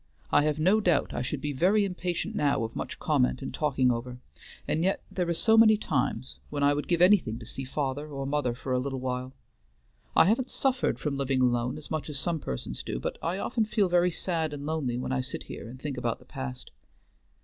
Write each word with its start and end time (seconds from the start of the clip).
I 0.31 0.41
have 0.45 0.57
no 0.57 0.79
doubt 0.81 1.13
I 1.13 1.21
should 1.21 1.41
be 1.41 1.53
very 1.53 1.85
impatient 1.85 2.33
now 2.33 2.63
of 2.63 2.75
much 2.75 2.97
comment 2.97 3.43
and 3.43 3.53
talking 3.53 3.91
over; 3.91 4.17
and 4.67 4.83
yet 4.83 5.03
there 5.11 5.29
are 5.29 5.33
so 5.35 5.59
many 5.59 5.77
times 5.77 6.39
when 6.49 6.63
I 6.63 6.73
would 6.73 6.87
give 6.87 7.03
anything 7.03 7.37
to 7.37 7.45
see 7.45 7.65
father 7.65 8.07
or 8.07 8.25
mother 8.25 8.55
for 8.55 8.73
a 8.73 8.79
little 8.79 8.99
while. 8.99 9.31
I 10.15 10.25
haven't 10.25 10.49
suffered 10.49 10.97
from 10.97 11.17
living 11.17 11.39
alone 11.41 11.77
as 11.77 11.91
much 11.91 12.09
as 12.09 12.17
some 12.17 12.39
persons 12.39 12.81
do, 12.81 12.99
but 12.99 13.19
I 13.21 13.37
often 13.37 13.63
feel 13.63 13.89
very 13.89 14.09
sad 14.09 14.53
and 14.53 14.65
lonely 14.65 14.97
when 14.97 15.11
I 15.11 15.21
sit 15.21 15.43
here 15.43 15.69
and 15.69 15.79
think 15.79 15.97
about 15.99 16.17
the 16.17 16.25
past. 16.25 16.71